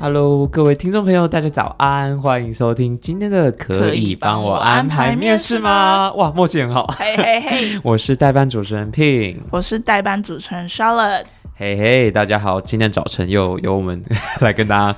[0.00, 6.12] Hello，各位听众朋友，大家早安，欢迎收听今天的可以帮我安排面试吗？
[6.12, 11.24] 哇，默契很好，嘿嘿嘿， 我是代班主持人 Pin，我是代班主持人 Charlotte。
[11.56, 14.00] 嘿嘿，大家好，今天早晨又由我们
[14.40, 14.96] 来跟大家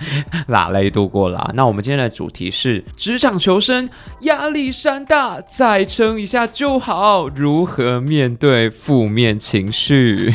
[0.49, 1.51] 拉雷度过啦。
[1.55, 3.89] 那我们今天的主题是职场求生
[4.21, 10.35] 压力山大，再撑一下就好，如何面对负面情绪？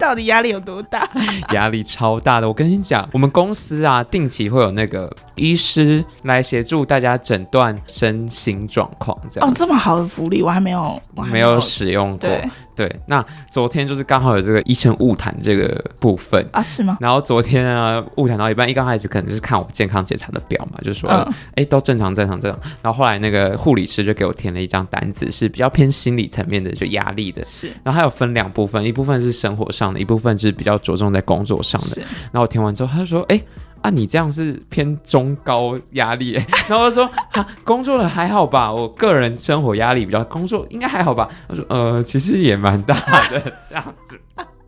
[0.00, 1.08] 到底压力有多大？
[1.52, 2.48] 压力超大的。
[2.48, 9.48] 我跟你讲，我们公司啊，定期会有那个医师来协助大家诊断身心状况，这样。
[9.48, 12.30] 哦，这么好的福利，我还没有，我还没有，没有使用过。
[12.80, 16.96] 对对，那昨天就是刚好有这个医生误谈这个部分啊，是吗？
[16.98, 22.58] 然后昨天啊，误谈到一半，一刚开始可能就是看我健康检查的表嘛，就说，哎、嗯，都正常，正常，正常。
[22.80, 27.44] 然后后来那个护理师就给我填了一张单子，是比较偏心理层面的，就压力的。
[27.44, 27.68] 是。
[27.84, 32.00] 然后还有分两部分，一部分是生活上的，一部分是比较着重在工作上的。
[32.32, 33.38] 然后我填完之后，他就说，哎。
[33.82, 36.32] 啊，你这样是偏中高压力，
[36.68, 38.72] 然后他说，哈，工作的还好吧？
[38.72, 41.28] 我个人生活压力比较，工作应该还好吧？
[41.48, 42.94] 他说，呃，其实也蛮大
[43.30, 44.20] 的，这样子。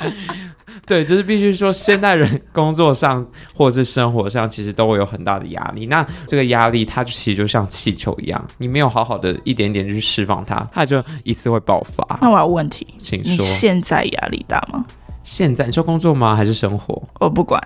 [0.85, 3.25] 对，就是必须说，现代人工作上
[3.55, 5.87] 或者是生活上，其实都会有很大的压力。
[5.87, 12.19] 那这个压力，它其实就像气球一样，你没有好好的一点点去释放它，它就一次会爆发。
[12.21, 14.85] 那我有问题，请说，现在压力大吗？
[15.23, 16.35] 现在你说工作吗？
[16.35, 17.01] 还是生活？
[17.21, 17.63] 我不管。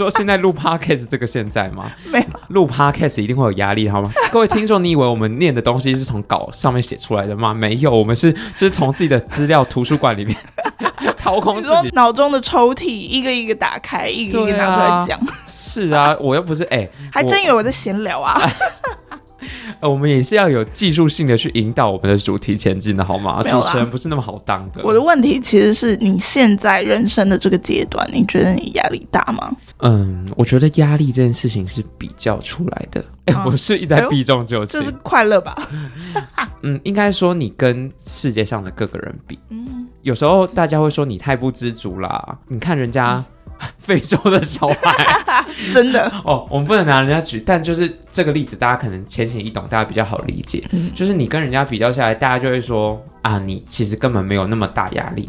[0.00, 1.92] 说现在录 podcast 这个现在吗？
[2.10, 4.10] 没有，录 podcast 一定会有压力，好吗？
[4.32, 7.52] 各位听众，你以为我们念的东西是从稿上面写出来的吗？
[7.52, 10.34] 没有，我们是就是从自己的资料图书馆里面
[11.18, 15.20] 掏空自己脑中的抽屉，一个一个打开，一个一个拿出来讲。
[15.46, 18.40] 是啊，我又不是哎，欸、还真以为我在闲聊啊。
[19.80, 23.42] 呃，我们也是要有技术性的去引导我们的主题前进的，好吗？
[23.42, 24.82] 主持人不是那么好当的。
[24.82, 29.50] 我的问题其实是你现在人生的这个阶段，你觉得你压力大吗？
[29.78, 33.04] 嗯，我觉得压力这件事情是比较出来的。
[33.26, 35.56] 哎、嗯，我是一直在避重就轻，这是快乐吧？
[36.62, 42.38] 嗯，应该说你跟世界上的各个人比，嗯，有时候大家会说你太不知足啦。
[42.48, 43.16] 你看人家。
[43.16, 43.24] 嗯
[43.78, 50.64] 非洲的小孩， 真的哦，我们不能拿人家举，但就是这个例子，大家可能浅显易懂，大家比较好理解。
[50.72, 55.28] 嗯，就是你跟人家比较下来，大家就会说啊，你其实根本没有那么大压力，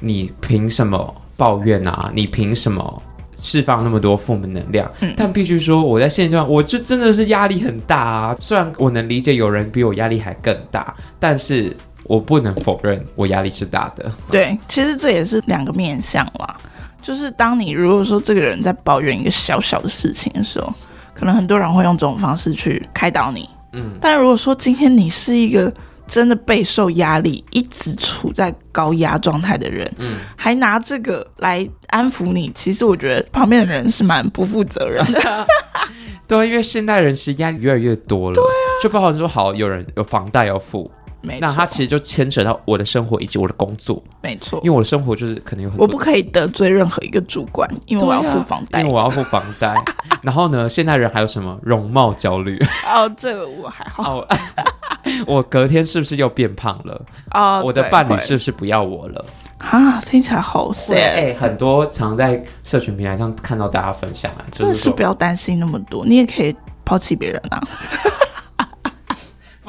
[0.00, 2.10] 你凭什么抱怨啊？
[2.14, 3.02] 你凭什么
[3.38, 4.90] 释放那么多负面能量？
[5.00, 8.36] 嗯，但必须说，我在现阶段，我就真的是压力很大啊。
[8.38, 14.12] 虽然我能理解有人比我压力还更大，但是我不能否认我压力是大的。
[14.30, 16.56] 对，其实这也是两个面向啦。
[17.02, 20.72] 就是当你如果说这个人在抱怨一个小小的事情的时候，
[21.14, 23.48] 可能很多人会用这种方式去开导你。
[23.72, 25.72] 嗯，但如果说今天你是一个
[26.06, 35.46] 真的备受压力、一直处在高压状态的人，嗯，还拿这个来安抚你，其实我觉得旁边的人是蛮不负责任的。
[36.28, 38.34] 对，因为现代人其实压力越来越多了。
[38.34, 40.90] 对啊，就包括说好有人有房贷要付。
[41.22, 44.02] 没错，那他其实就牵扯到我的生活以及我的工作。
[44.20, 49.74] 没错，因为我的生活就是可能有很多，我不可以得罪任何一个主管，因为我要付房贷，因为我要付房贷。
[50.22, 52.58] 然后呢，现代人还有什么容貌焦虑？
[52.86, 54.18] 哦，这个我还好。
[54.18, 54.28] 哦、
[55.26, 57.00] 我隔天是不是又变胖了？
[57.32, 59.24] 哦，我的伴侣是不是不要我了？
[59.58, 60.94] 啊，听起来好 sad。
[60.94, 66.54] 哎，很多常在社群平台上看到大家分享啊，真的是不要担心那么多，你也可以
[66.84, 67.62] 抛弃别人啊。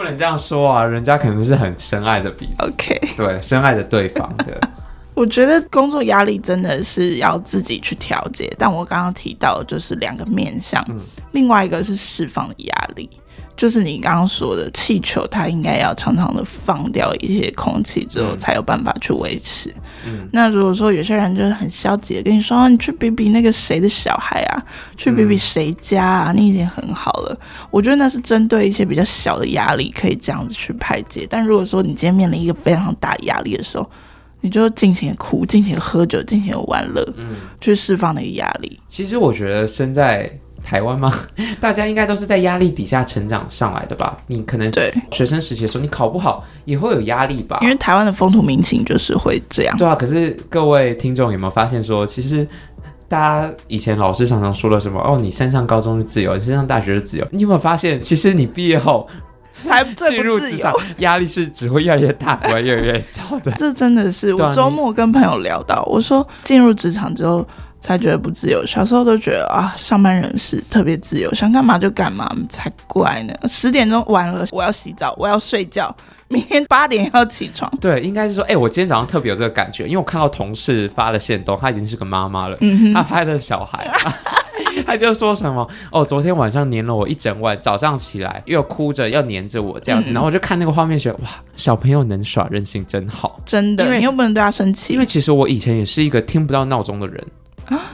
[0.03, 2.61] 不能这样说啊，人家可能是很深爱着彼此。
[2.65, 4.59] OK，对，深爱着对方的。
[5.15, 10.99] 我觉得工作压力真的是要自己去调节，但我刚刚提到的就是两个面向，嗯，
[11.31, 13.09] 另外一个是释放的压力。
[13.55, 19.71] 就是你刚刚说的气球，它应该要常常的放掉一些空气之后，才有办法去维持。
[20.05, 24.63] 嗯，那如果说有些人就是很消极的跟你说，啊，你去比比那个谁的小孩啊，
[24.97, 27.39] 去比比谁家啊，你已经很好了。
[27.69, 31.27] 我觉得那是针对一些比较小的压力，可以这样子去排解。
[31.29, 33.87] 但如果说你今天面临一个非常大压力的时候，
[34.41, 38.79] 你就尽情的哭，尽情的喝酒，尽情的玩乐，嗯，去释放那个压力。
[38.87, 40.29] 其实我觉得身在。
[40.73, 41.13] 台湾吗？
[41.61, 44.17] 大家应该都是在压力底下成长上来的吧？
[44.25, 47.59] 你可能对学生时期的时候，你考不好也会有压力吧？
[47.61, 49.77] 因为台湾的风土民情就是会这样。
[49.77, 52.47] 对啊，可是各位听众有没有发现说，其实
[53.07, 54.99] 大家以前老师常常说了什么？
[54.99, 57.27] 哦，你升上高中是自由，你升上大学是自由。
[57.29, 59.07] 你有没有发现，其实你毕业后
[59.61, 63.51] 才进入职场， 压力是只会越来越大，不会越来越小的。
[63.51, 67.47] 这真的是，我周末跟朋友聊到，我说进入职场之后。
[67.83, 68.65] 才觉得不自由。
[68.65, 73.33] 小时候都觉得啊，上班人士特别自由，想干嘛就干嘛，才怪呢。
[73.49, 75.93] 十点钟完了，我要洗澡，我要睡觉，
[76.29, 77.69] 明天八点要起床。
[77.81, 82.57] 对，应该是说，哎、欸，我今天早上特别有这个感觉，因为我看到同事发了线动，她已经是个妈妈了，
[82.93, 83.85] 她拍的小孩，
[84.87, 94.93] 他就说什么哦，昨天晚上黏了我一整晚，早上起来又哭着要黏着我这样子，嗯、然后我就看那个画面，觉得哇，小朋友能耍任性真好，真的，你又不能对他生气。
[94.93, 97.42] 因为其实我以前也是一个听不到闹钟的人啊，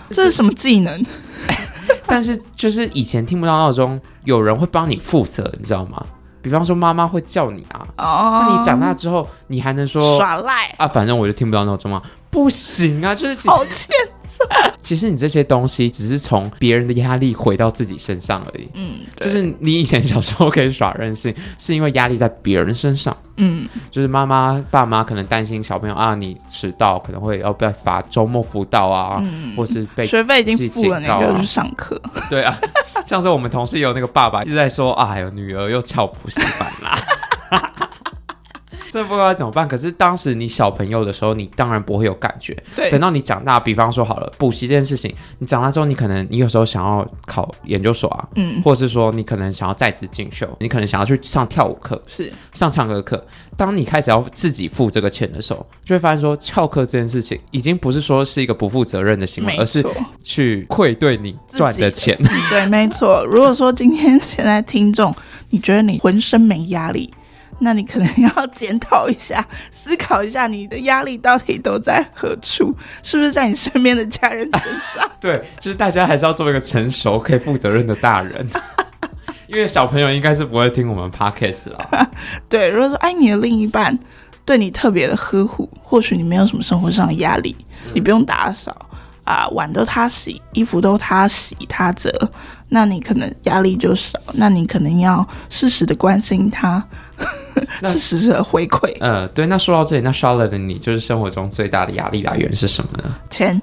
[0.10, 1.06] 这是什么技能？
[2.06, 6.04] 但是就是以前听不到闹钟，有人会帮你负责，你知道吗？
[6.42, 10.88] 比方说妈妈会叫你啊，哦，那你长大之后，你还能说耍赖啊？
[10.88, 12.02] 反正我就听不到闹钟吗？
[12.30, 13.88] 不行啊，就是好欠
[14.24, 14.46] 揍。
[14.82, 18.70] 其实你这些东西只是从别人的压力回到自己身上而已。
[18.74, 23.16] 嗯，就是你以前小时候可以耍任性，是因为压力在别人身上。
[23.36, 32.02] 嗯，就是妈妈、爸妈可能担心小朋友啊，你迟到可能会要被罚周末辅导啊，嗯、或是被学费已经付了，那个去上课。
[32.30, 32.58] 对啊，
[33.06, 36.98] 像是我们同事有那个爸爸一直在说，哎呦，女儿又翘补习班啦。
[38.90, 39.68] 这不知道怎么办。
[39.68, 42.56] 可是当时你小朋友的时候，你当然不会有感觉。
[42.76, 53.26] 对，等到你长大，比方说好了，补习这件事情，你长大之后，你可能你有时候想要考研究所啊，嗯，或者是说你可能想要在职进修，你可能想要去上跳舞课，是上唱歌课。
[53.56, 59.86] 当你开始要自己付这个钱的时候，就会发现说翘课这件事情已经不是说是一个不负责任的行为，而是
[60.24, 62.18] 去愧对你赚的钱。
[62.50, 63.26] 对，没错。
[63.26, 65.14] 如果说今天现在听众，
[65.50, 67.12] 你觉得你浑身没压力？
[67.60, 75.10] 那你可能 要检讨一下，思考一下你的压力到底都在何处，是不是在你身边的家人身上？
[75.20, 78.48] 对，就是大家还是要做一个成熟、可以负责任的大人，
[79.48, 82.10] 因为小朋友应该是不会听我们 podcast 了。
[82.48, 83.98] 对，如果说哎，你的另一半
[84.46, 87.56] 对你特别的呵护，或许你没有什么生活上的压力，
[87.86, 88.76] 嗯、你不用打扫
[89.24, 92.10] 啊，碗都他洗，衣服都他洗他折，
[92.70, 94.18] 那你可能压力就少。
[94.34, 96.84] 那你可能要适时的关心他。
[97.82, 98.96] 那是实时的回馈。
[99.00, 99.46] 嗯，对。
[99.48, 103.16] 那说到这里，那 Charlotte 的你，就是生活中最大的压力来源是什么呢？
[103.30, 103.62] 钱，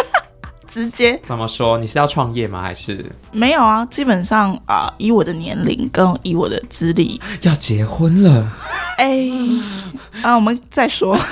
[0.68, 1.18] 直接。
[1.22, 1.78] 怎么说？
[1.78, 2.62] 你是要创业吗？
[2.62, 3.84] 还是没有啊？
[3.86, 8.52] 基本上啊、呃，以我的年龄跟以我的资历，要结婚了。
[8.96, 9.32] 哎、欸，
[10.22, 11.18] 啊，我们再说。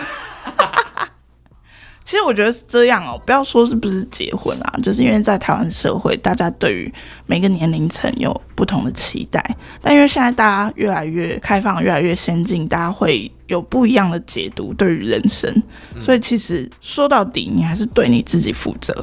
[2.09, 6.91] 其实我觉得是这样哦，不要说是不是结婚啊，就是因为在台湾社会，大家对于
[7.27, 9.45] 每个年龄层有不同的期待，
[9.83, 15.63] 但因为现在大家越来越开放，越来越先进，大家会有不一样的解读对于人生，
[16.01, 18.95] 所以其实说到底，你还是对你自己负责，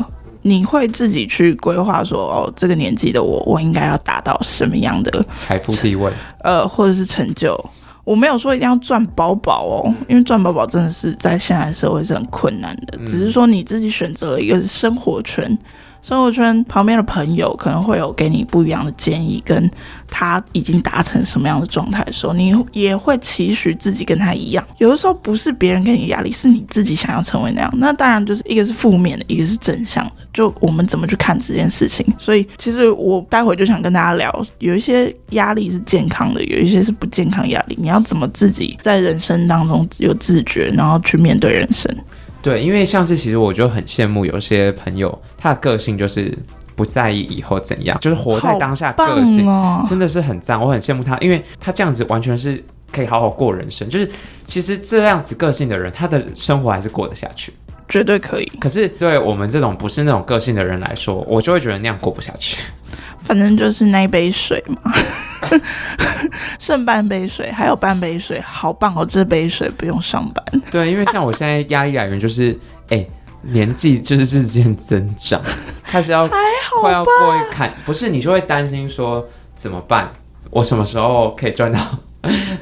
[0.42, 6.12] 你会自己去规划说，哦，这个年纪的我，我应该要达到什么样的财富地位，
[6.42, 7.56] 呃，或者是成就。
[8.06, 12.98] 我没有说一定要赚饱饱哦，因为赚饱饱真的是在现在社会是很困难的。
[13.00, 15.58] 只是说你自己选择了一个生活圈。
[16.06, 19.68] 生活圈旁边的朋友可能会有给你不一样的建议，跟
[20.08, 24.64] 他已经达成什么样的状态的时候，你也会期许自己跟他一样。
[24.78, 27.74] 有的时候不是别人给你压力，是你自己想要成为那样。
[27.78, 30.12] 那当然就是一个是负面的，一个是正向的。
[30.32, 32.06] 就我们怎么去看这件事情。
[32.20, 37.76] 所以其实我待会就想跟大家聊，有一些压力是健康的，有一些是不健康压力。
[37.82, 41.92] 你要怎么自己在人生当中有自觉，然后去面对人生。
[42.46, 46.32] 对，因为像是其实我就很羡慕有些朋友，他的个性就是
[46.76, 49.48] 不在意以后怎样，就是活在当下，个性
[49.90, 53.90] 真的是很赞，我很羡慕他，因为他这样子完全是可以好好过人生。
[53.90, 54.08] 就是
[54.46, 57.52] 其实这样子个性的人，他的生活还是过得下去，
[57.90, 58.46] 绝对可以。
[58.62, 62.62] 可是对我们这种不是那种个性的人来说，我就会觉得那样过不下去。
[63.26, 64.92] 反正就是那一杯水嘛。
[66.60, 69.06] 剩半杯水，还有半杯水，好棒哦！
[69.08, 70.62] 这杯水不用上班。
[70.72, 72.52] 对，因为像我现在压力来源就是，
[72.90, 73.10] 哎、欸，
[73.44, 75.40] 年纪就是日渐增长，
[75.84, 79.24] 开始要快要过一坎，不是你就会担心说
[79.56, 80.12] 怎么办？
[80.50, 81.80] 我什么时候可以赚到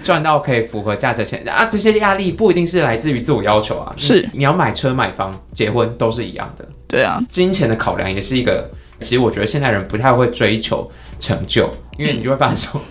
[0.02, 1.66] 赚到可以符合价值钱啊？
[1.66, 6.68] 这些压力不一定是来自于自我要求啊，是你，你要买车、买房、结婚都是一样的。
[6.86, 8.70] 对啊，金钱的考量也是一个。
[9.00, 12.82] 其实我觉得现在人不太会追求成就，因为你就会发现说，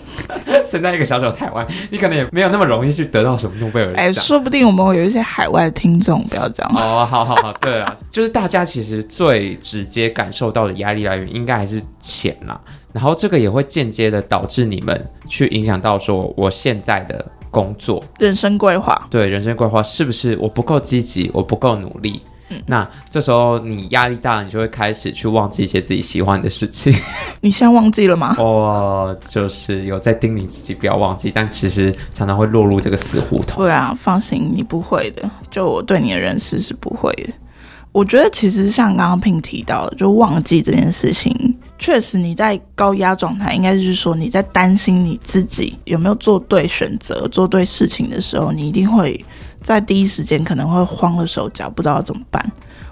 [0.66, 3.96] 生、嗯、在一个小小台湾，你可能也没有那么容易去得到什么诺贝尔奖。
[3.96, 6.72] 哎，说不定我们会有一些海外的听众，不要这样。
[6.74, 12.60] 哦，好好好，对啊，就是大家其实最直接感受到的压力来源，应该还是钱啦。
[12.92, 22.20] 然后这个也会间接的导致你们去影响到说，我现在的工作、人生规划，对人生规划是不是我不够积极，我不够努力？
[22.66, 26.94] 那这时候你压力大了，你就会开始去忘记一些自己喜欢的事情。
[27.40, 28.34] 你现在忘记了吗？
[28.38, 33.64] 哦，就是有在叮咛自己不要忘记，但其实常常会落入这个死胡同。
[33.64, 35.30] 对啊，放心，你不会的。
[35.50, 37.32] 就我对你的认识是不会的。
[37.90, 49.22] 我觉得其实像刚刚 Pin 提到的，就忘记这件事情，确实你在高压状态，应该就是说你在担心你自己有没有做对选择、做对事情的时候，你一定会。
[49.62, 52.44] 在第一时间可能会慌了手脚，不知道怎么办。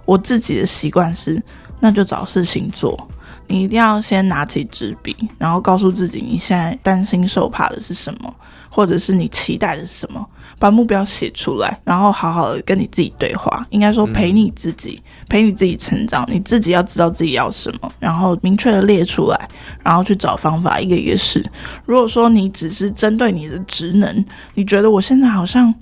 [0.04, 1.42] 我自己的习惯是，
[1.78, 3.08] 那就找事情做。
[3.46, 8.32] 你一定要先拿起纸笔，然后告诉自己你现在担心受怕的是什么，
[8.70, 10.24] 或者是你期待的是什么，
[10.58, 13.66] 把目标写出来，然后好好的跟你自己对话。
[13.70, 16.24] 应该说陪你自己，陪你自己成长。
[16.28, 19.48] 你自己要知道自己要什么，然后明确的列出来，
[19.82, 21.44] 然后去找方法，一个一个试。
[21.84, 24.24] 如果说你只是针对你的职能，
[24.54, 25.74] 你觉得我现在好像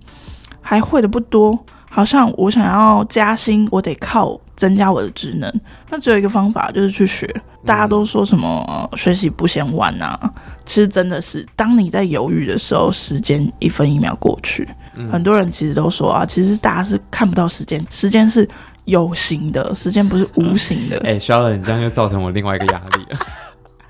[0.69, 1.59] 还会的不多。
[1.91, 5.51] 好像我想要加薪，我得靠增加我的职能。
[5.89, 7.27] 那只有一个方法，就是去学。
[7.65, 10.21] 大家都说什么学习不嫌晚啊？
[10.67, 14.69] 其实真的是，当你在犹豫的时候，时间一分一秒过去。
[14.95, 18.47] 嗯、很多人其实都说啊，其实大家是看不到时间，时间是
[18.85, 20.99] 有形的，时间不是无形的。
[21.09, 23.19] 哎、欸，肖冷，你这样又造成我另外一个压力了。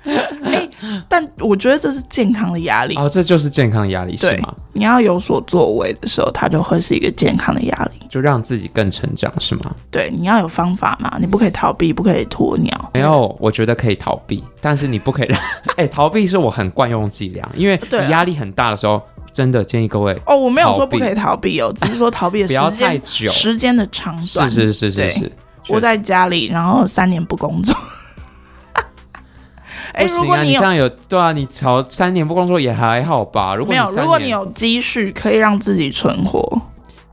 [0.05, 0.71] 欸、
[1.09, 4.55] 但我觉得这是健康的压力哦，这就是健康的压力，对是吗？
[4.73, 9.75] 你要有所作为的时候，它就会是一个健康的压力，就让自己更成长，是吗？
[9.90, 12.90] 对，你要有方法嘛，你不可以逃避，不可以鸵鸟。
[12.95, 15.38] 没有，我觉得可以逃避，但是你不可以让，
[15.76, 19.02] 哎、欸，逃避是我很惯用伎俩，因为你压力很大的时候，
[19.33, 25.33] 真的建议各位哦，我没有说不可以逃避哦， 只是说逃避的时间不要太久，时间的长短，是是是是是，
[25.69, 27.75] 我在家里，然后三年不工作。
[29.92, 33.54] 哎、欸，如果你这样有对啊，你朝三年不工作也还好吧？
[33.54, 36.40] 如果你没有，如果你有积蓄可以让自己存活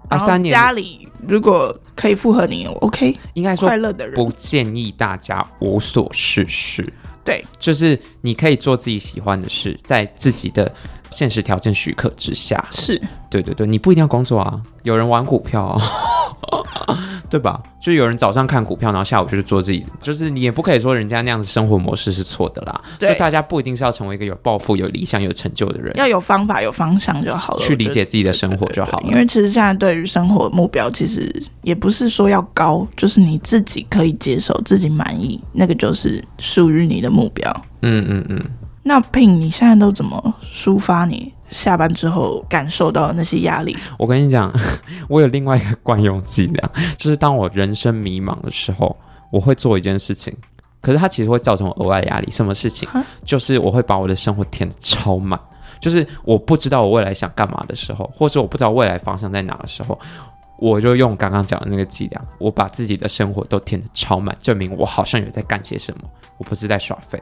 [0.10, 6.86] 啊，三年家里如果可以符合你，OK，应该说快乐的人不建议大家无所事事。
[7.24, 10.72] 对，就是你可以做自己喜欢的事，在自己的
[11.10, 12.64] 现实条件许可之下。
[12.72, 13.02] 是，
[13.32, 15.82] 对对对，你不一定要工作啊，有人玩股票啊。
[17.30, 17.62] 对吧？
[17.82, 22.82] 就有人早上看股票，然后下午就是做自己，就是你也不可以说人家那样的生活模式是错的啦。
[23.00, 27.60] 对，所以大家不一定是要成为一个有抱负、有理想、有成就的人，要有方法、有方向就好了。
[27.60, 29.08] 去理解自己的生活就好了。
[29.10, 37.52] 因为其实现在对于生活目标，其实也不是说要高，就是你自己可以接受、自己满意，那个就是属于你的目标。
[37.82, 38.44] 嗯嗯嗯。
[38.88, 43.76] 那 Pin，你现在都怎么抒发你下班之后感受到的那些压力？
[43.98, 44.54] 我跟你讲，
[45.10, 48.96] 我有另外一个惯用伎俩， 就是当我人生迷茫的时候，
[49.32, 50.32] 我会做一件事情，
[50.82, 52.30] 可是它其实会造成我额外压力。
[52.30, 52.88] 什么事情？
[53.26, 55.40] 就是我会把我的生活填得超满，
[55.80, 60.00] 就是我不知道我未来想干嘛的时候，或是我不知道未来方向在哪的时候，
[60.60, 67.20] 我就用刚刚讲的那个伎俩，我把自己的生活都填得超满，证明我好像有在干些什么，我不是在耍废。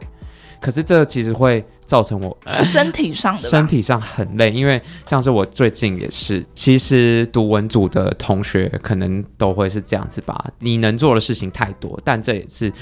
[0.64, 10.42] 可是这其实会造成我身体上的身体上很累，因为像是我最近也是，其实读文组的同学可能都会是这样子吧。
[10.60, 12.72] 你能做的事情太多，但这也是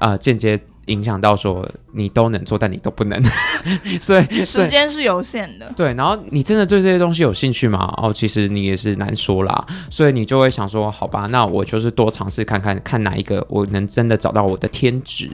[0.00, 3.22] 呃间接影响到说你都能做，但你都不能，
[4.02, 5.72] 所以时间是有限的。
[5.76, 7.94] 对，然后你真的对这些东西有兴趣吗？
[7.98, 15.30] 哦，其实你也是难说啦，所以你就会想说，好吧，那我就是多尝试看看，看哪一个我能真的找到我的天职，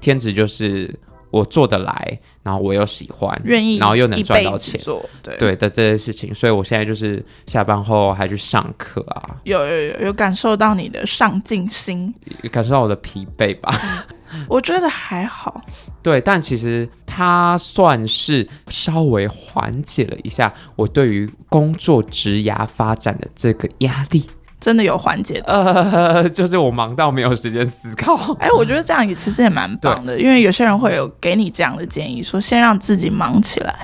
[0.00, 0.94] 天职就是。
[1.30, 4.80] 我做得来，然后我又喜欢，愿意，然后又能赚到钱，
[5.22, 5.36] 对。
[5.36, 12.12] 对的这些事情，所以我现在就是下班后还去上课啊，有有有有感受到你的上进心，
[12.50, 13.72] 感受到我的疲惫吧？
[14.48, 15.60] 我觉得还好，
[16.02, 24.24] 对，但其实它算是稍微缓解了一下我对于工作职涯发展的这个压力。
[24.60, 28.36] 真的有缓解的，呃， 就是我忙到没有时间思考。
[28.38, 33.74] 哎，我觉得这样也其实也蛮棒的，因为有些人会有给你这样的建议，说先让自己忙起来。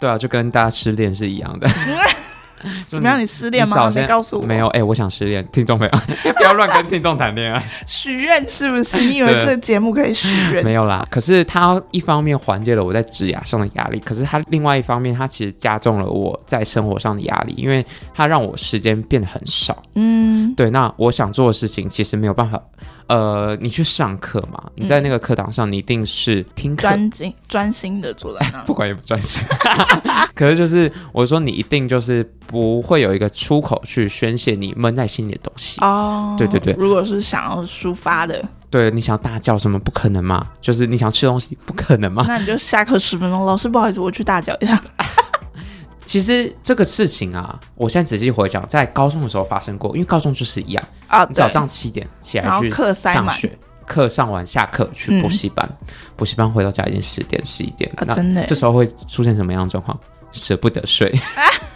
[0.00, 1.68] 对啊，就跟大家失恋是一样的。
[2.88, 3.20] 怎么样？
[3.20, 3.90] 你失恋吗？
[3.94, 4.46] 没告诉我。
[4.46, 4.66] 没有。
[4.68, 5.46] 哎、欸，我想失恋。
[5.52, 5.98] 听众朋友，
[6.34, 7.62] 不要乱跟听众谈恋爱。
[7.86, 9.04] 许愿是不是？
[9.04, 10.64] 你以为这个节目可以许愿？
[10.64, 11.06] 没有啦。
[11.10, 19.82] 可是它一方面缓解了我在职涯上的压力，可是它另外一方面，它其实加重了我在生活上的压力，因为它让我时间变得很少。
[19.94, 20.70] 嗯，对。
[20.70, 22.60] 那我想做的事情，其实没有办法。
[23.06, 24.62] 呃，你去上课嘛？
[24.76, 29.44] 你在那个课堂上，你一定是听，专心专心的坐在那，不管也不专心。
[30.34, 32.24] 可是就是我说，你一定就是
[32.54, 36.36] 不会有一个出口去宣泄你闷在心里的东西哦。
[36.38, 39.76] 对对对，如果是想要抒发的，对，你想要大叫什么？
[39.80, 40.46] 不可能嘛？
[40.60, 42.24] 就是你想吃东西，不可能嘛？
[42.28, 44.80] 那你就下课十分钟，老师不好意思，我去大叫一下。
[46.06, 55.68] 其实这个事情啊，我现在仔细回想，在高中的时候发生过，因为高中就是一样啊，早上七点起来去上学，课上完下课去补习班，
[56.14, 59.98] 补习班回到家已经十点十一点了，真的，这时候会出现什么样的状况？
[60.30, 61.08] 舍不得睡。
[61.34, 61.50] 哎。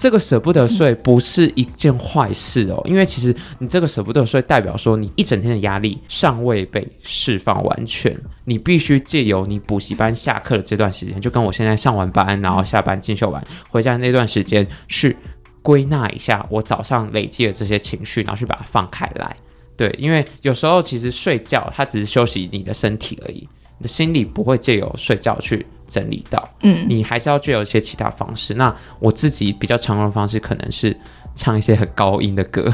[0.00, 15.14] 这个舍不得睡不是一件坏事哦，因为其实你这个舍不得睡，代表说你一整天的压力尚未被释放完全，你必须借由你补习班下课的这段时间，就跟我现在上完班，然后下班进修完回家那段时间，去
[15.60, 19.36] 归纳一下我早上累积的这些情绪，然后去把它放开来。
[19.76, 26.48] 对，因为有时候其实睡觉它只是休息你的身体而已，你的心理不会借由睡觉去整理到。
[26.62, 28.54] 嗯，你还是要具有一些其他方式。
[28.54, 30.96] 那我自己比较常用的方式可能是
[31.34, 32.72] 唱一些很高音的歌，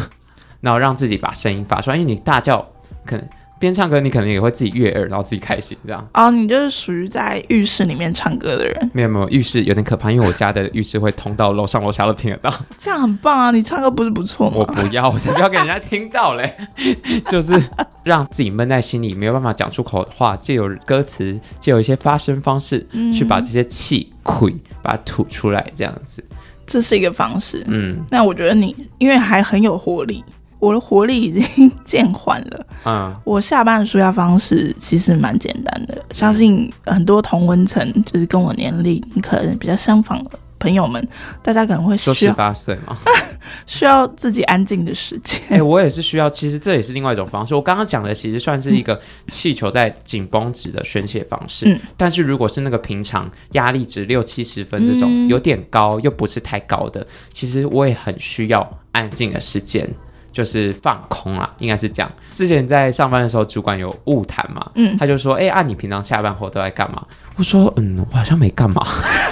[0.61, 2.65] 然后让自己把声音发出来，因为你大叫
[3.05, 3.29] 可能。
[3.59, 6.07] 边唱歌，你可能也会自己悦耳，然后自己开心这样。
[6.13, 8.91] 哦，你就是属于在浴室里面唱歌的人。
[8.93, 12.53] 没有没有，浴室有点可怕，因为我家的浴室会通到楼上楼下都听得到。
[12.79, 13.51] 这样很棒啊！
[13.51, 14.57] 你唱歌不是不错吗？
[14.59, 16.55] 我不要，我才不要给人家听到嘞。
[17.29, 17.59] 就是
[18.05, 26.23] 让自己闷在心里没有办法讲出口的话，借由歌词，借由一些发声方式，嗯、去把这些气亏把它吐出来，这样子。
[26.67, 27.65] 这是一个方式。
[27.69, 30.23] 嗯，那我觉得你因为还很有活力。
[30.67, 32.67] 我的活力已经 渐缓了。
[32.85, 41.07] 嗯，我下班的舒压方式其实蛮简单的，相信很多同温层，就是跟我年龄可能比较相仿的朋友们，
[41.43, 42.97] 大家可能会需要十八岁吗，
[43.67, 45.41] 需要自己安静的时间。
[45.49, 47.55] 哎、欸，我也是需要，其实这也是另外一种方式。
[47.55, 51.67] 我刚刚讲的其实算是一个气球在紧绷值的宣泄方式。
[51.69, 59.89] 嗯，但是如果是那个平常压力值六七十分这种有点高又不是太高的，其实我也很需要安静的时间。
[60.37, 62.13] 就是放空啦，应该是这样。
[62.35, 67.03] 之前在上班的时候，主管有误谈嘛，嗯，他就说：“哎、欸，啊，你平常下班后都在干嘛？”
[67.37, 68.87] 我说：“嗯，我好像没干嘛。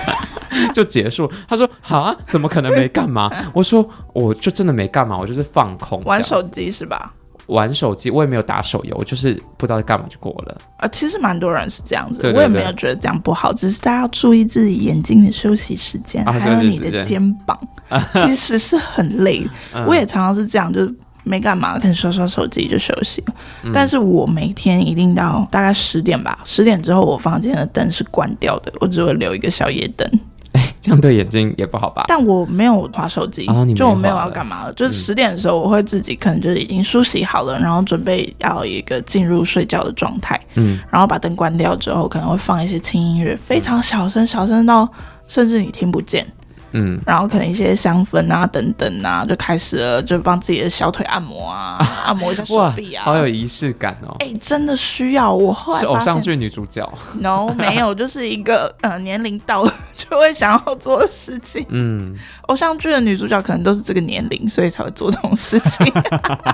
[0.73, 1.31] ”就结束。
[1.47, 7.13] 他说：“啊，怎么可能没干嘛？”我说：“我就真的没干嘛，我就是放空，玩手机是吧？”
[7.47, 10.57] 玩手机，我也没有打手游，我就是不知道在干嘛就过了。
[10.79, 17.59] 啊，其实蛮多人是这样子，对对对，我也没有觉得这样不好，只是大家要注意自己眼睛的休息时间，啊、还有你的肩膀，
[18.15, 19.47] 其实是很累。
[19.87, 23.35] 我也常常是这样，就是没干嘛，可能刷刷手机就休息了。
[23.63, 30.07] 嗯、但是我每天一定到大概十点吧，十点之后我房间的灯是关掉的，我只会留一个小夜灯。
[30.85, 32.05] 这样对眼睛也不好吧？
[32.07, 34.73] 但我没有划手机，哦、就我没有要干嘛了。
[34.75, 40.39] 就是十点的时候，我会自己可能就是已经梳洗好了，嗯、然后准备要一个进入睡觉的状态。
[40.57, 44.87] 嗯，然后把灯关掉之后，可能会放一些轻音乐，非常小声，小声到
[45.27, 46.27] 甚至你听不见。
[46.75, 54.17] 嗯，然后可能一些香氛啊等等啊，就开始了，就帮自己的小腿按摩啊，啊 按摩一下手臂啊，好有仪式感哦。
[54.19, 55.33] 哎、欸，真的需要。
[55.33, 56.87] 我后来是偶像剧女主角？
[57.21, 61.65] No，没有，就是一个呃年龄到了就会想要做的事情。
[61.69, 62.15] 嗯，
[62.49, 65.87] 偶像剧的女主角可能都是这个年龄，所以才会做这种事情，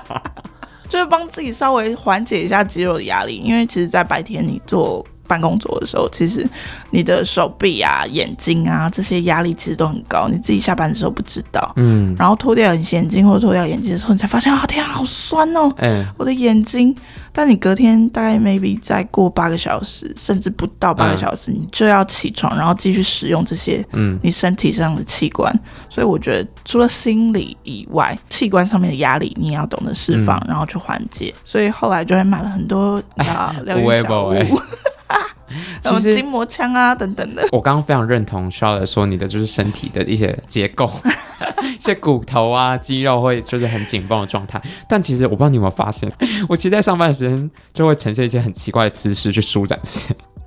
[0.89, 5.05] 就是帮自己稍微缓解一下肌肉的压力，因为其实，在白天你做。
[5.31, 6.45] 办公桌的时候，其实
[6.91, 11.73] 你的手臂啊、眼睛啊这些压力其实都很高，你自己下班的时候不知道。
[11.77, 16.93] 嗯，然后脱掉隐形眼镜或者脱掉眼镜的时候，你才发现啊，天啊，好酸哦，欸、我的眼睛。
[17.33, 25.53] 但你隔天大概 maybe 再过八个小时，甚至不到八个小时，嗯、你就要起床，然后继续使用这些嗯你身体上的器官。
[25.55, 31.33] 嗯、所以我觉得除了心理以外，器官上面的压力你也要懂得释放，嗯、然后去缓解。
[31.45, 34.61] 所以后来就会买了很多啊 疗愈小物。
[35.83, 40.91] 什么筋膜枪啊等等的，我刚刚非常认同 Charlotte 说你的就是身体的一些结构，
[41.79, 44.61] 一些骨头啊、肌肉会就是很紧绷的状态。
[44.89, 46.11] 但其实我不知道你有没有发现，
[46.49, 49.79] 我其实在上班的时间就会呈现一些很奇怪的姿势去舒展。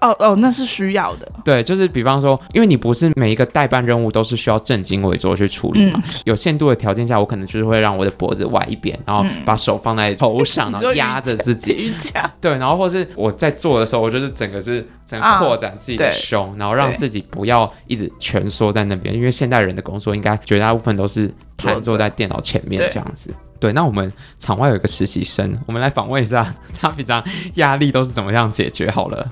[0.04, 1.28] 哦哦，那是需要的。
[1.46, 6.02] 对，就是比方说，因为你不是每一个代办任务都是需要正襟危坐去处理嘛。
[6.04, 11.94] 嗯、有限度的条件下，我可能就是会让我的脖子歪一边，然后把手放在头上， 然后压着自己。
[12.42, 19.16] 对，然后或是我在做的时候，我就是整个是整个扩展自己的胸，啊、然后让自己不要一直蜷缩在那边。
[19.16, 23.34] 因为现代人的工作应该绝大部分都是瘫坐在电脑前面这样子。
[23.60, 27.24] 对，那我们场外有一个实习生，我们来访问一下他平常
[27.56, 29.26] 压力都是怎么样解决好了。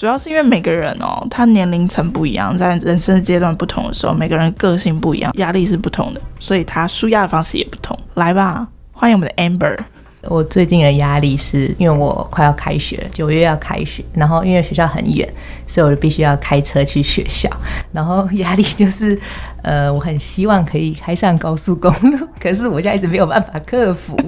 [0.00, 7.94] 主要是因为每个人哦，他年龄层不一样，在人生的阶段不同的时候，每个人个性不一样，压力是不同的，所以他舒压的方式也不同。
[8.14, 9.76] 来吧，欢迎我们的 Amber。
[10.22, 15.30] 我最近的压力是因为我快要开学了，九月要开学，然后因为学校很远，
[15.66, 17.50] 所以我就必须要开车去学校。
[17.92, 19.20] 然后压力就是，
[19.60, 24.18] 呃，我很希望可以开上高速公路，可是我现在一直没有办法克服。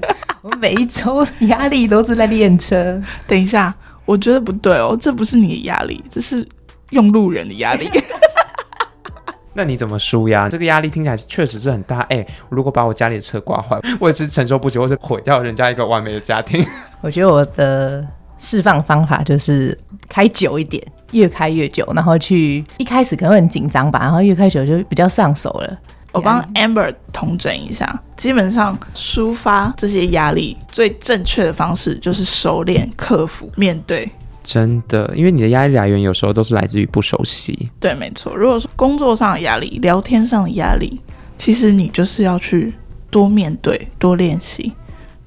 [0.42, 3.00] 我每一周压力都是在练车。
[3.26, 3.74] 等一下。
[4.04, 6.46] 我觉得不对哦，这不是你的压力，这是
[6.90, 7.88] 用路人的压力。
[9.54, 10.48] 那你怎么纾压？
[10.48, 12.00] 这个压力听起来确实是很大。
[12.08, 16.64] 哎，如果把我家里的车刮坏，我也是承受不起，或是毁掉人家一个完美的家庭。
[17.02, 18.02] 我觉得我的
[18.38, 25.78] 释放方法就是开久一点，越开越久，然后去一开始可能会很紧张吧，然后越开久就比较上手了。
[26.12, 34.10] 我帮 Amber 统整一下，基本上抒发这些压力最正确的方式就是熟练克服面对。
[34.44, 37.70] 真的，因为你的压力来源有时候都是来自于不熟悉。
[37.78, 38.34] 对，没错。
[38.36, 41.00] 如果说工作上的压力、聊天上的压力，
[41.38, 42.74] 其实你就是要去
[43.08, 44.72] 多面对、多练习，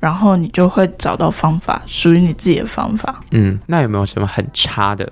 [0.02, 3.22] 然后你就会找到方法，属于你自己的方法。
[3.32, 5.10] 嗯，那有没有什么很差的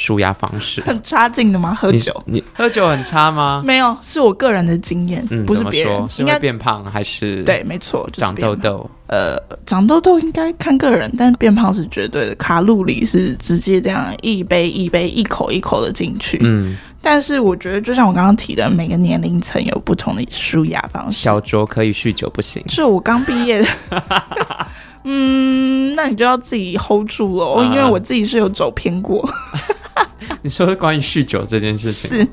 [0.00, 0.80] 舒压方式？
[0.80, 1.74] 很差劲的吗？
[1.78, 2.22] 喝酒？
[2.24, 3.62] 你，你喝酒很差吗？
[3.66, 6.08] 没有，是我个人的经验，嗯、不是别人。
[6.16, 7.42] 应该变胖还是？
[7.42, 8.90] 对，没错，就是、长痘痘。
[9.08, 9.36] 呃，
[9.66, 12.34] 长痘痘应该看个人，但变胖是绝对的。
[12.36, 16.38] 卡路里是直接这样一杯一杯、一口一口的进去。
[16.42, 16.78] 嗯。
[17.02, 21.18] 但是我觉得，就像我刚刚提的，每个年龄层有不同的舒压方式。
[21.18, 22.62] 小酌可以，酗酒不行。
[22.68, 23.68] 是我刚毕业的，
[25.04, 29.28] 嗯，那你就要自己 hold 住哦，因为我自己是有走偏过。
[30.42, 32.28] 你说关于酗酒这件事情，是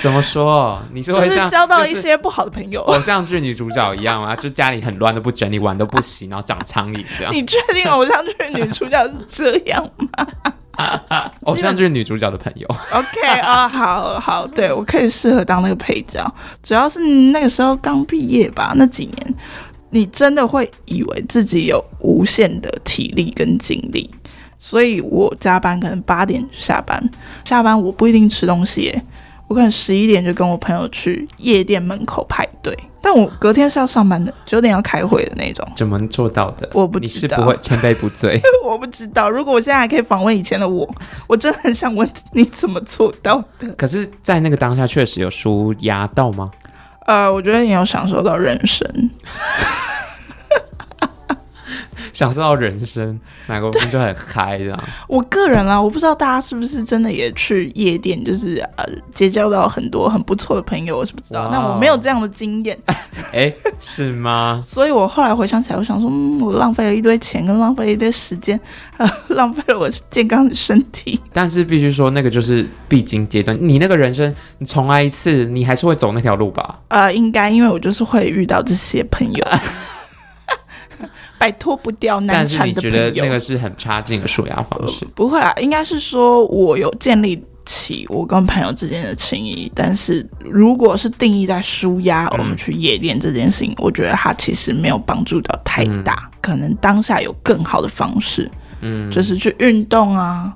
[0.00, 0.80] 怎么说？
[0.92, 4.34] 你是会就是交到一些不好的朋友，偶像剧女主角一样啊？
[4.34, 7.32] 就家里很乱都不整理，碗都不洗，然后长苍蝇这样。
[7.32, 10.26] 你确定偶像剧女主角是这样吗？
[11.44, 16.22] 偶像剧女主角的朋友，OK 啊、哦，好好，对我可以适合当那个配角，
[16.62, 19.34] 主要是那个时候刚毕业吧，那几年，
[19.90, 24.10] 你真的会以为自己有无限的体力跟精力，
[24.58, 27.10] 所以我加班可能八点下班，
[27.44, 29.02] 下班我不一定吃东西耶。
[29.48, 35.64] 我可能十一点就跟我朋友去夜店门口排队，但我隔天是要上班的，九点要开会的那种。
[35.76, 36.68] 怎么做到的？
[36.72, 37.36] 我不知道。
[37.36, 38.42] 你是不会千杯不醉？
[38.66, 39.30] 我不知道。
[39.30, 40.92] 如果我现在还可以访问以前的我，
[41.28, 43.68] 我真的很想问你怎么做到的。
[43.76, 46.50] 可是，在那个当下，确实有舒压到吗？
[47.06, 48.86] 呃，我觉得你有享受到人生。
[52.16, 54.84] 享受到人生，哪个部分就很嗨这样。
[55.06, 61.50] 我个人啊，我不知道大家是不是真的也去夜店，就是呃结交到很多很不错的朋友，我是不知道。
[61.52, 62.74] 那我没有这样的经验。
[62.86, 64.58] 哎、欸，是吗？
[64.64, 68.58] 所以我后来回想起来，我想说，嗯，我浪费了一堆钱，跟浪费了一堆时间，
[68.96, 71.20] 呃， 浪费了我健康的身体。
[71.34, 73.54] 但是必须说，那个就是必经阶段。
[73.60, 76.78] 你那个人生，你重来一次，你还是会走那条路吧？
[76.88, 79.46] 呃，应该，因为我就是会遇到这些朋友。
[81.38, 85.04] 摆脱不掉难缠的朋友，但是你觉得那个是很差劲的舒压方式？
[85.14, 89.70] 不会啦，应该是说我有建立起我跟朋友之间的情谊。
[89.74, 96.30] 但是如果是定义在舒压，我们去夜店这件事情，嗯、我觉得它其实没有帮助到太大。
[96.32, 100.52] 嗯、可能当下有更好的方式，嗯，就是去运动啊，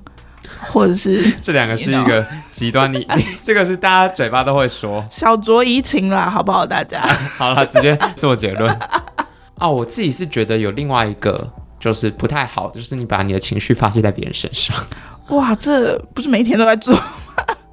[0.71, 2.91] 或者是 这两个是一个极端。
[2.91, 6.65] 你你这个是大家嘴巴都会说 小酌怡情啦，好不好？
[6.65, 7.01] 大家
[7.37, 8.75] 好了，直接做结论。
[9.61, 14.75] 哦，我自己是觉得有另外一个就是不太好，就是你把你的情绪发泄在别人身上。
[15.29, 17.03] 哇，这不是每天都在做吗？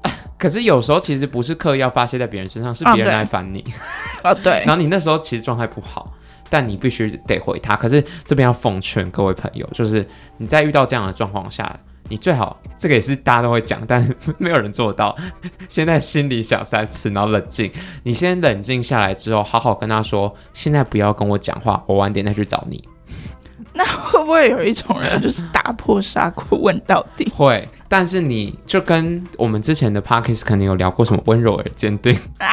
[0.37, 3.61] 可是有时候其实不是刻意要发泄在别人身上，是别人来烦你。
[4.23, 4.63] 啊，对。
[4.65, 6.05] 然后你那时候其实状态不好，
[6.49, 7.75] 但你必须得回他。
[7.75, 11.77] 可是这边要奉劝各位朋友，就是你在遇到这样的状况下。
[12.09, 14.05] 你最好，这个也是大家都会讲，但
[14.37, 15.15] 没有人做到。
[15.69, 17.71] 现在心里想三次，然后冷静。
[18.03, 22.83] 你先冷静下来之后，好好跟他说，现在不要跟我讲话，我晚点再去找你。
[23.73, 27.29] 那会不会有一种人就是打破砂锅问到底？
[27.29, 32.47] 会，但是你就跟我们之前的 Podcast 肯定有聊过什么温柔而坚定啊，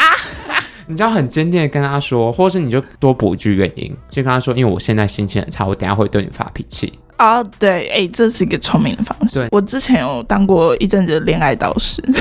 [0.87, 6.93] 你就要很坚定的跟他说，或是你就多补一句原因，就跟他说，因为我现在心情很差，我等下会对你发脾气。
[7.17, 9.41] 啊，oh, 对，哎，这是一个聪明的方式。
[9.41, 12.03] 对我之前有当过一阵子恋爱导师，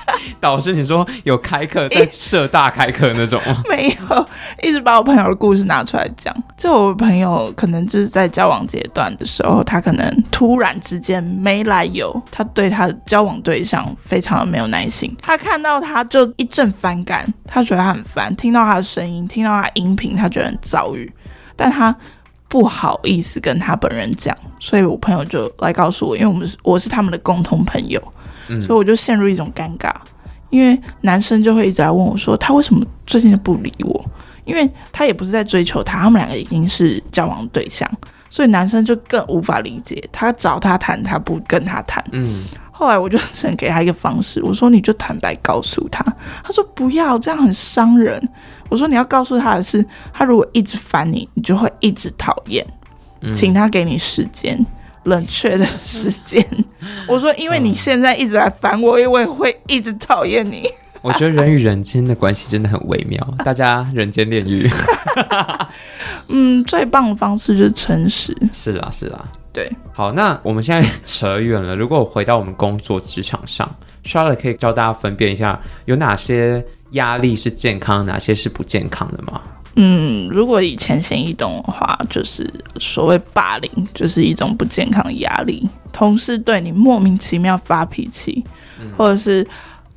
[0.40, 3.62] 导师，你说有开课在社大开课那种吗？
[3.68, 4.28] 没有，
[4.62, 6.34] 一直把我朋友的故事拿出来讲。
[6.56, 21.12] 就我朋友可能就是在交往阶段的时候，他可能突然之间没来由，他对他的交往对象非常的没有耐心，他看到他就一阵反感，他觉得他很烦，听到他的声音，听到他音频，他觉得很遭遇，
[21.56, 21.94] 但他。
[22.50, 28.02] 不好意思跟他本人讲，所以我朋友就来告诉我，因为我们是我是他们的共同朋友，
[28.48, 29.94] 嗯、所以我就陷入一种尴尬，
[30.50, 34.04] 因为男生就会一直来问我说，他为什么最近不理我？
[34.44, 37.88] 因为他也不是在追求他，他们两个已经是交往对象，
[38.28, 42.44] 所以男生就更无法理解，他找他谈，他不跟他谈，嗯。
[42.80, 46.02] 后来我就只能给他一个方式，我说你就坦白告诉他。
[46.42, 48.18] 他说不要，这样很伤人。
[48.70, 52.66] 我说你要告诉他的是，他如果一直烦你，你就会一直讨厌。
[53.34, 54.58] 请他给你时间，
[55.02, 56.42] 冷却的时间。
[57.06, 60.66] 我说因为你现在一直来烦我，我也会一直讨厌你。
[61.02, 64.70] 我觉得人与人间的关系真的很微妙， 大家人间炼狱。
[66.28, 68.34] 嗯，最棒的方式就是诚实。
[68.50, 69.22] 是啦，是啦。
[69.52, 71.74] 对，好，那我们现在扯远了。
[71.74, 73.68] 如果回到我们工作职场上
[74.04, 79.42] ，Charlotte 可以教大家分辨一下，有哪些压力是健康，哪些是不健康的吗？
[79.76, 85.68] 嗯，如果以浅显易懂的话，就是所谓霸凌，就是一种不健康的压力。
[85.92, 88.44] 同事对你莫名其妙发脾气，
[88.80, 89.46] 嗯、或者是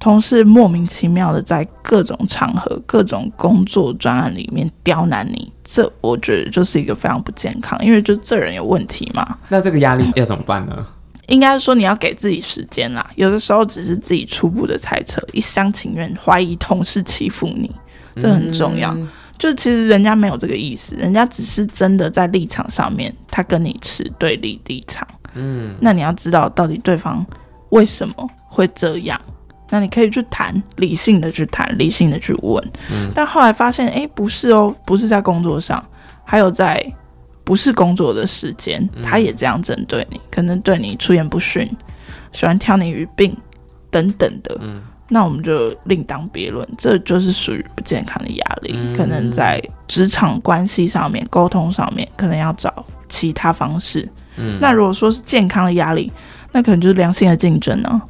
[0.04, 9.26] 同事莫名其妙的在各种场合、各种工作专案里面刁难你，这我觉得就是一个非常不健康，因为就这人有问题嘛。
[9.48, 10.86] 那这个压力要怎么办呢？
[11.28, 17.72] 应该说你要给自己时间啦，有的时候只是自己初步的猜测，一厢情愿怀疑同事欺负你，
[18.18, 18.94] 这很重要。
[18.96, 19.08] 嗯、
[19.40, 25.08] 就其实人家没有这个意思，人家只是真的在立场上面，他跟你持对立立场。
[25.36, 27.26] 嗯，那你要知道到底对方
[27.70, 29.18] 为什么会这样，
[29.74, 32.64] 那你可以去谈，理性的去谈，理性的去问。
[32.92, 35.84] 嗯，但后来发现，哎，不是哦，不是在工作上，
[36.24, 36.80] 还有在
[37.44, 41.68] 不是工作的时间，他也这样针对你，可能对你出言不逊，
[42.34, 43.36] 喜欢挑你语病
[43.90, 44.56] 等等的。
[44.62, 54.08] 嗯，那我们就另当别论，这就是属于不健康的压力，嗯，可能在职场关系上面、沟通上面，可能要找其他方式。
[54.38, 56.12] 嗯，那如果说是健康的压力，
[56.52, 58.02] 那可能就是良性的竞争呢、啊。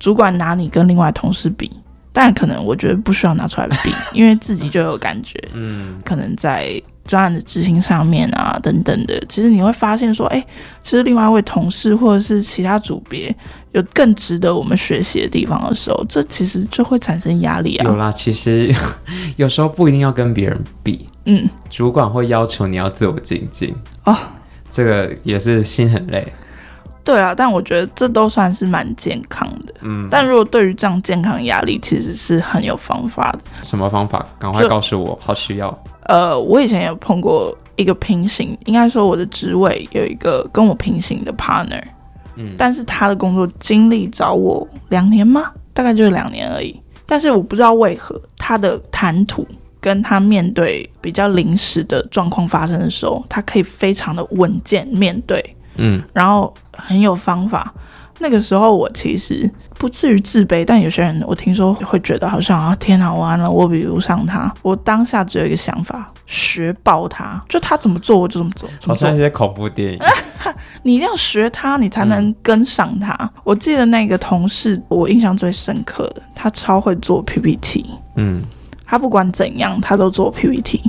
[0.00, 1.70] 主管拿你跟另外同事比，
[2.12, 5.38] 当然可能我觉得不需要拿出来比， 因为自己就有感觉。
[5.52, 10.46] 嗯，可能在专案的执行上面啊等等的，其实你会发现说，哎、欸，
[10.82, 13.34] 其实另外一位同事或者是其他组别
[13.72, 17.84] 有更值得我们学习的地方的时候，这其实就会产生压力啊。
[17.84, 18.74] 有啦，其实
[19.36, 21.06] 有时候不一定要跟别人比。
[21.26, 24.16] 嗯，主管会要求你要自我精进哦。
[24.70, 26.32] 这个也是心很累，
[27.02, 29.74] 对啊，但我觉得这都算是蛮健康的。
[29.82, 33.38] 嗯，但如果对于这样健康压力，其实是很有方法的。
[33.62, 34.26] 什么方法？
[34.38, 35.76] 赶快告诉我，好需要。
[36.04, 41.82] 呃，我以前有碰过一个平行，应该说我的职位有一个跟我平行的 partner，
[42.36, 45.52] 嗯，但是他的工作经历找我两年吗？
[45.72, 46.78] 大概就是两年而已。
[47.06, 49.46] 但是我不知道为何他的谈吐。
[49.82, 55.42] 跟他面对比较临时的状况发生的时候，他可以非常的稳健面对，
[55.76, 57.72] 嗯，然后很有方法。
[58.22, 64.52] 那个时候我其实不至于自卑，但有些人我听说会觉得好像啊，天哪，完了，我比不上他。
[64.60, 68.68] 我当下只有一个想法，学爆他，就他怎么做我就怎么做。
[68.78, 69.06] 怎么做？
[69.08, 69.98] 好像一些恐怖电影，
[70.84, 73.16] 你一定要学他，你才能跟上他。
[73.18, 73.30] 嗯。
[73.42, 78.44] 我记得那个同事，我印象最深刻的，他超会做 PPT，嗯。
[78.84, 80.82] 他不管怎样，他都做 PPT。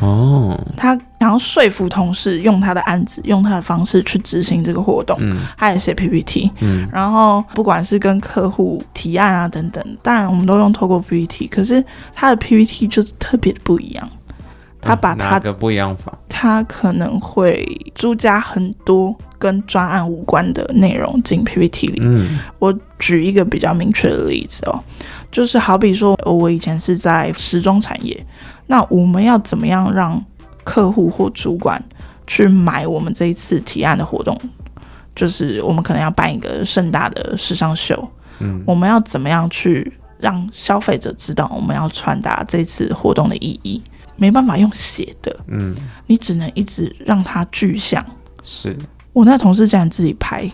[0.00, 5.16] 哦，他然后说服同事用他的案子，用他的方式去执行这个活动。
[5.20, 6.50] 嗯，他也写 PPT。
[6.60, 14.08] 嗯，然后不管是跟客户提案啊等等，当然我们都用透过 PPT，可是他的 PPT 就是特别不一样。
[14.84, 21.98] 他把他的不一样法，他可能会注加很多跟专案无关的内容进 PPT 里。
[22.02, 24.78] 嗯，我举一个比较明确的例子哦。
[25.30, 28.26] 就是好比说，我以前是在时装产业，
[28.66, 30.22] 那我们要怎么样让
[30.62, 31.82] 客户或主管
[32.26, 34.38] 去买我们这一次提案的活动？
[35.14, 38.08] 就是我们可能要办一个盛大的时尚秀，
[38.40, 43.82] 嗯，我们要怎么样去让消费者知道我们要传达这次活动的意义？
[44.16, 45.74] 没办法用写的，嗯，
[46.06, 48.04] 你只能一直让它具象。
[48.42, 48.76] 是
[49.12, 50.50] 我那同事竟然自己拍，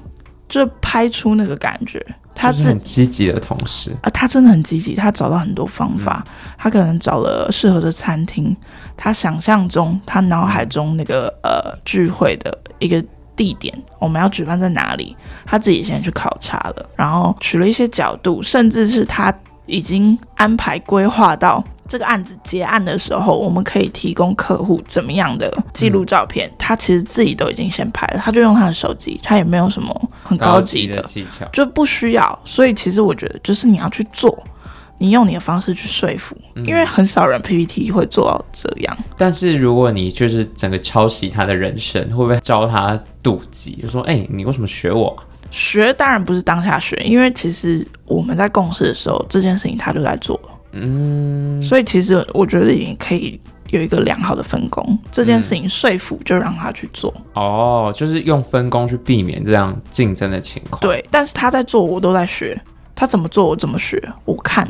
[0.48, 2.04] 就拍出那个感觉。
[2.32, 8.56] 他是很积极的同事啊，他真的很积极，他找到很多方法，嗯、他可能找了适合的餐厅，
[8.96, 13.04] 他想象中，他脑海中那个呃聚会的一个
[13.36, 19.34] 地点，我们要举办在哪里，他自己先去考察了，然后取了一些角度，甚至是他
[19.66, 21.62] 已经安排规划到。
[21.90, 26.48] 这个案子结案的时候，我们可以提供客户怎么样的记录照片？
[26.48, 32.38] 嗯、他其实自己都已经先拍了，他就用他的手机，他也没有什么很高级的，技巧，就不需要。
[32.44, 34.46] 所以其实我觉得，就是你要去做，
[34.98, 38.96] 你用你的方式去说服，嗯、因为很少人 PPT 会做到这样。
[39.16, 43.72] 但是如果你就是整个抄袭他的人生，会不会招他妒忌？
[43.82, 50.50] 就说：“哎，你为什么学我？”学当然不是当下学，因为其实我们在共事的时候，这件事情他就在做了。
[50.72, 57.12] 嗯，所以其实我觉得也可以有一个良好的分工，这件事情说服就让他去做。
[57.34, 60.80] 哦，就是用分工去避免这样竞争的情况。
[60.80, 62.60] 对，但是他在做，我都在学，
[62.94, 64.68] 他怎么做我怎么学，我看。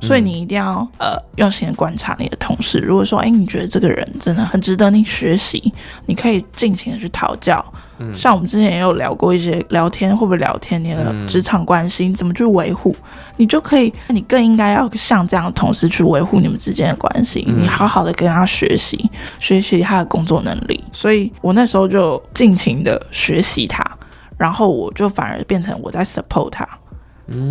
[0.00, 2.78] 所以你一定要呃用心的观察你的同事。
[2.78, 5.72] 如果说哎，你觉得这个人真的很值得你学习，
[6.06, 7.64] 你可以尽情的去讨教。
[8.00, 10.82] 嗯，像我们之前也有聊过一些聊天，会不会聊天？
[10.82, 12.94] 你的职场关系你怎么去维护？
[13.36, 17.44] 你就可以，你更应该要像这样的同事去维护你们之间的关系。
[17.48, 20.82] 你好好的跟他学习，学习他的工作能力。
[20.92, 23.84] 所以我那时候就尽情的学习他，
[24.36, 26.64] 然后我就反而变成我在 support 他。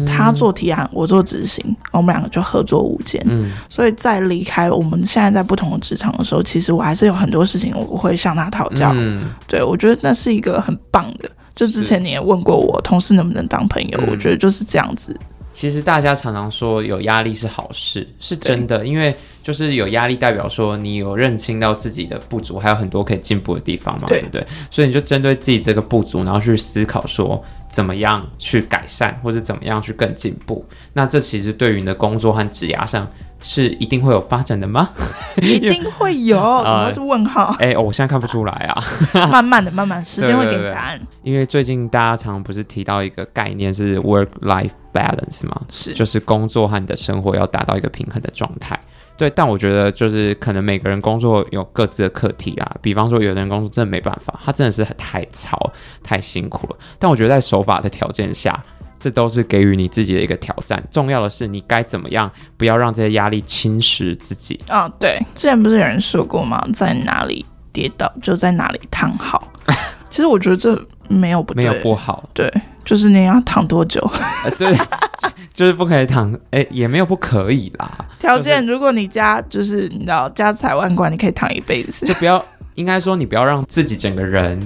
[0.06, 3.22] 他做提案，我做执行，我们两个就合作无间。
[3.26, 8.92] 嗯，所以在离开我们现在在不同的职场的时候，其实我还是有很多事情我会向他讨教。
[8.96, 11.30] 嗯，对，我觉得那是一个很棒的。
[11.56, 14.00] 就之前你也问过我，同事能不能当朋友？
[14.08, 15.16] 我觉得就是这样子。
[15.58, 24.48] 其实大家常常说有压力是好事，是真的，因为就是有压力代表说你有认清到自己的不足，还有很多可以进步的地方嘛，对，对不对？
[24.70, 30.64] 所以你就针对自己这个不足，然后去思考说怎么样去改善，或者怎么样去更进步。
[30.94, 33.08] 那这其实对于你的工作和职涯上。
[33.42, 34.90] 是一定会有发展的吗？
[35.42, 37.56] 一定会有， 怎么是问号？
[37.60, 38.84] 哎、呃欸，我现在看不出来啊。
[39.30, 40.98] 慢慢的，慢慢，时间会给答案。
[40.98, 45.62] 对对对，因为最近大家常常不是提到一个概念是 work-life balance 吗？
[45.70, 48.80] 是，就是工作和你的生活要达到一个平衡的状态。
[49.16, 52.76] 对，但我觉得就是可能每个人工作有各自的课题啊。
[52.82, 55.72] 比方说，有的人工作真的没办法，他真的是太吵、
[56.04, 56.76] 太辛苦了。
[57.00, 58.60] 但我觉得在守法的条件下。
[59.00, 60.82] 这都是给予你自己的一个挑战。
[60.92, 64.60] 重要的是，你该怎么样，不要让这些压力侵蚀自己。
[64.70, 66.62] 哦，对，之前不是有人说过吗？
[66.76, 69.52] 在哪里跌倒，就在哪里躺好。
[70.10, 72.24] 其实我觉得这没有不对，没有不好。
[72.34, 72.52] 对，
[72.86, 74.02] 就是你要躺多久？
[74.46, 74.76] 呃、对，
[75.54, 76.34] 就是不可以躺。
[76.52, 77.92] 哎，也没有不可以啦。
[78.18, 82.08] 条件，如果你家就是你知道家财万贯，你可以躺一辈子。
[82.08, 82.44] 就不要，
[82.76, 84.58] 应该说你不要让自己整个人。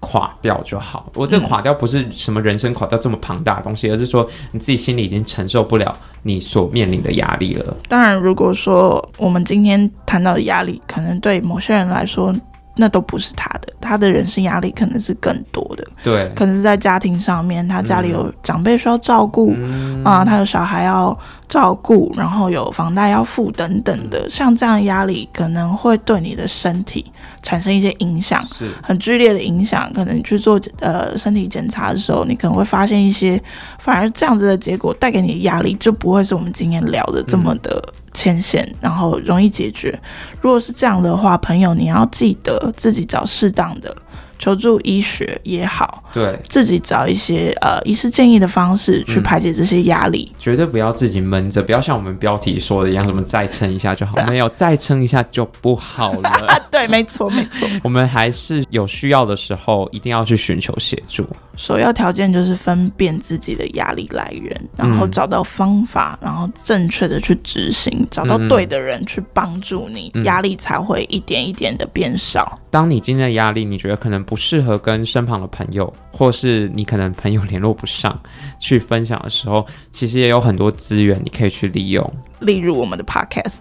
[0.00, 1.08] 垮掉就好。
[1.14, 7.76] 我这垮掉不是什么人生垮掉这么庞大的东西，嗯，而是说你自己心里已经承受不了你所面临的压力了。
[7.88, 12.34] 当然，如果说我们今天谈到的压力，可能对某些人来说。
[12.80, 21.16] 那都不是他的，他的人生压力可能是更多的，对，可能是在家庭上面，他家里有长辈需要照顾，嗯、啊，他有小孩要
[21.46, 27.04] 照顾，然后有房贷要付等等的，像这样的压力可能会对你的身体
[27.42, 29.92] 产生一些影响，是很剧烈的影响。
[29.92, 33.38] 可能你去做呃身体检查的时候，你可能会发现一些，
[33.78, 37.70] 反而这样子的结果带给你的压力就不会是我们今天聊的这么的。
[37.88, 39.98] 嗯牵线，然后容易解决。
[40.40, 43.94] 如果是这样的话，朋友，你要记得自己找适当的。
[44.38, 56.58] 求助医学也好，对，自己找一些呃医师建议的方式去排解这些压力，嗯，绝对不要自己闷着，不要像我们标题说的一样，什么再撑一下就好，没有再撑一下就不好了。
[56.72, 61.28] 对，没错，没错， 我们还是有需要的时候一定要去寻求协助。
[61.60, 72.58] 首要条件就是分辨自己的压力来源，然后找到方法，然后正确的去执行，找到对的人去帮助你，嗯，压力才会一点一点的变少。
[72.70, 78.18] 当你今天的压力，你觉得可能不适合跟身旁的朋友，或是你可能朋友联络不上
[78.58, 83.58] 去分享的时候，其实也有很多资源你可以去利用，例如我们的 podcast，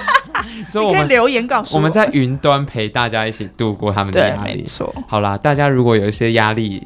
[0.70, 4.54] 所以我们可以留言告诉我，我们在云端陪大家一起度过他们的压力。
[4.54, 6.82] 没错，好啦，大家如果有一些压力。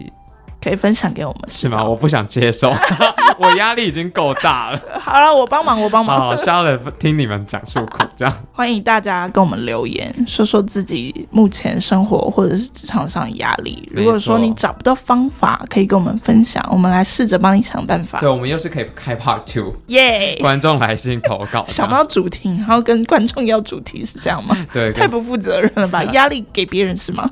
[0.62, 1.84] 可以分享给我们是吗？
[1.84, 2.74] 我不想接受，
[3.38, 4.80] 我压力已经够大了。
[5.00, 6.18] 好了，我帮忙，我帮忙。
[6.18, 8.34] 好，Charlotte 听你们讲诉苦，这样。
[8.52, 13.88] 欢迎大家跟我们留言，说说自己目前生活或者是职场上的压力。
[13.92, 18.18] 如果说你找不到方法，可以跟我们分享，我们来试着帮你想办法。
[18.20, 20.36] 对，我们又是可以开 Part Two，耶！
[20.40, 24.56] 观众来信投稿，想不到主题，然后跟观众要主题是这样吗？
[24.74, 26.02] 对，太不负责任了吧？
[26.12, 27.30] 压力给别人是吗？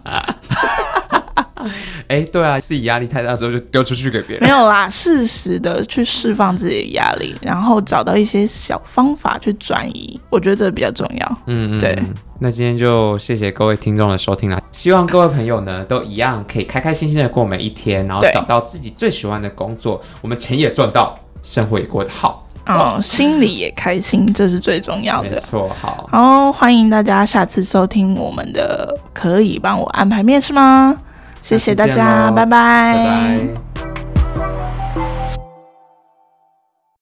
[2.09, 4.45] 哎，对啊，自己压力太大的时候就丢出去给别人。
[4.45, 11.39] 没有啦，适时的去释放自己的压力，然后找到一些小方法去转移，我觉得这比较重要。
[11.47, 11.97] 嗯，对。
[12.39, 25.31] 那今天就谢谢各位听众的收听啦，希望各位朋友呢都一样可以开开心心的过每一天，然后找到自己最喜欢的工作，我们钱也赚到，生活也过得好，哦，心里也开心，这是最重要的。
[25.31, 26.07] 没错，好。
[26.13, 30.95] 好，欢迎大家下次收听我们的，可以帮我安排面试吗？
[31.47, 32.93] 谢谢大家，拜拜。
[32.93, 33.76] 拜拜。